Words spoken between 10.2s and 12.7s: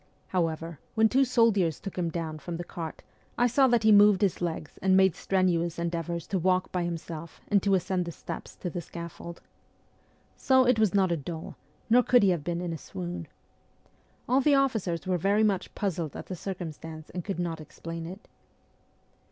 So it was not a doll, nor could he have been